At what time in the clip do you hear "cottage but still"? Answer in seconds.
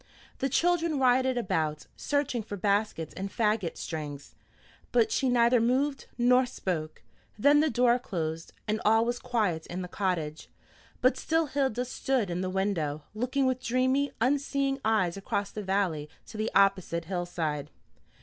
9.87-11.45